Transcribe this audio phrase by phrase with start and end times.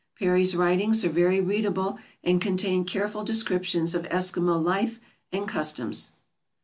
[0.17, 4.99] Parry's writings are very readable, and contain careful descriptions of Eskimo life
[5.31, 6.09] and customs.